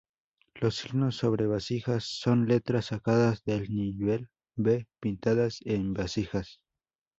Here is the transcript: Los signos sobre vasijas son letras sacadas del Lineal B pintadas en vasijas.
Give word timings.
Los 0.55 0.77
signos 0.77 1.15
sobre 1.17 1.45
vasijas 1.45 2.05
son 2.05 2.47
letras 2.47 2.85
sacadas 2.87 3.43
del 3.45 3.65
Lineal 3.65 4.31
B 4.55 4.87
pintadas 4.99 5.59
en 5.63 5.93
vasijas. 5.93 6.59